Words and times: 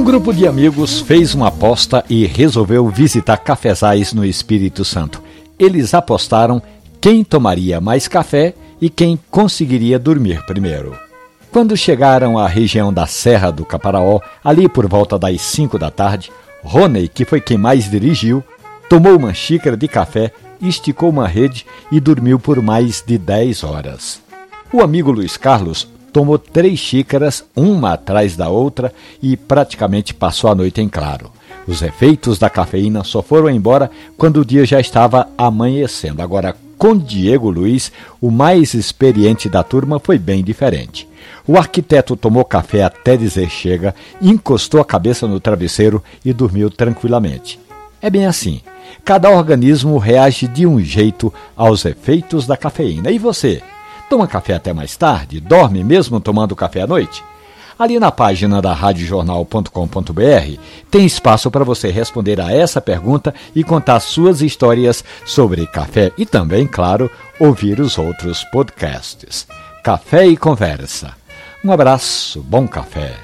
Um 0.00 0.04
grupo 0.04 0.32
de 0.32 0.48
amigos 0.48 0.98
fez 0.98 1.34
uma 1.34 1.48
aposta 1.48 2.02
e 2.08 2.24
resolveu 2.24 2.88
visitar 2.88 3.36
cafezais 3.36 4.14
no 4.14 4.24
Espírito 4.24 4.82
Santo. 4.82 5.22
Eles 5.58 5.92
apostaram 5.92 6.62
quem 6.98 7.22
tomaria 7.22 7.82
mais 7.82 8.08
café 8.08 8.54
e 8.80 8.88
quem 8.88 9.20
conseguiria 9.30 9.98
dormir 9.98 10.42
primeiro. 10.46 10.96
Quando 11.52 11.76
chegaram 11.76 12.38
à 12.38 12.48
região 12.48 12.90
da 12.90 13.06
Serra 13.06 13.50
do 13.50 13.62
Caparaó, 13.62 14.20
ali 14.42 14.70
por 14.70 14.88
volta 14.88 15.18
das 15.18 15.38
5 15.42 15.78
da 15.78 15.90
tarde, 15.90 16.32
Rony, 16.64 17.06
que 17.06 17.26
foi 17.26 17.38
quem 17.38 17.58
mais 17.58 17.90
dirigiu, 17.90 18.42
tomou 18.88 19.14
uma 19.18 19.34
xícara 19.34 19.76
de 19.76 19.86
café, 19.86 20.32
esticou 20.62 21.10
uma 21.10 21.28
rede 21.28 21.66
e 21.92 22.00
dormiu 22.00 22.40
por 22.40 22.62
mais 22.62 23.04
de 23.06 23.18
10 23.18 23.64
horas. 23.64 24.22
O 24.72 24.80
amigo 24.80 25.10
Luiz 25.10 25.36
Carlos 25.36 25.86
tomou 26.12 26.38
três 26.38 26.78
xícaras, 26.78 27.44
uma 27.54 27.92
atrás 27.94 28.36
da 28.36 28.48
outra, 28.48 28.92
e 29.22 29.36
praticamente 29.36 30.12
passou 30.12 30.50
a 30.50 30.54
noite 30.54 30.80
em 30.80 30.88
claro. 30.88 31.30
Os 31.66 31.82
efeitos 31.82 32.38
da 32.38 32.50
cafeína 32.50 33.04
só 33.04 33.22
foram 33.22 33.48
embora 33.50 33.90
quando 34.16 34.40
o 34.40 34.44
dia 34.44 34.64
já 34.64 34.80
estava 34.80 35.28
amanhecendo. 35.36 36.22
Agora, 36.22 36.56
com 36.76 36.96
Diego 36.96 37.50
Luiz, 37.50 37.92
o 38.20 38.30
mais 38.30 38.74
experiente 38.74 39.48
da 39.48 39.62
turma, 39.62 40.00
foi 40.00 40.18
bem 40.18 40.42
diferente. 40.42 41.06
O 41.46 41.56
arquiteto 41.56 42.16
tomou 42.16 42.44
café 42.44 42.82
até 42.82 43.16
dizer 43.16 43.50
chega, 43.50 43.94
encostou 44.20 44.80
a 44.80 44.84
cabeça 44.84 45.26
no 45.26 45.38
travesseiro 45.38 46.02
e 46.24 46.32
dormiu 46.32 46.70
tranquilamente. 46.70 47.60
É 48.00 48.08
bem 48.08 48.24
assim. 48.26 48.62
Cada 49.04 49.30
organismo 49.30 49.98
reage 49.98 50.48
de 50.48 50.66
um 50.66 50.80
jeito 50.80 51.32
aos 51.56 51.84
efeitos 51.84 52.46
da 52.46 52.56
cafeína. 52.56 53.10
E 53.10 53.18
você? 53.18 53.62
Toma 54.10 54.26
café 54.26 54.54
até 54.54 54.72
mais 54.72 54.96
tarde? 54.96 55.40
Dorme 55.40 55.84
mesmo 55.84 56.18
tomando 56.18 56.56
café 56.56 56.82
à 56.82 56.86
noite? 56.86 57.22
Ali 57.78 58.00
na 58.00 58.10
página 58.10 58.60
da 58.60 58.74
radiojornal.com.br 58.74 60.60
tem 60.90 61.06
espaço 61.06 61.48
para 61.48 61.64
você 61.64 61.92
responder 61.92 62.40
a 62.40 62.52
essa 62.52 62.80
pergunta 62.80 63.32
e 63.54 63.62
contar 63.62 64.00
suas 64.00 64.42
histórias 64.42 65.04
sobre 65.24 65.64
café 65.64 66.10
e 66.18 66.26
também, 66.26 66.66
claro, 66.66 67.08
ouvir 67.38 67.78
os 67.78 67.98
outros 67.98 68.42
podcasts. 68.52 69.46
Café 69.82 70.26
e 70.26 70.36
Conversa. 70.36 71.14
Um 71.64 71.70
abraço, 71.70 72.42
bom 72.42 72.66
café. 72.66 73.14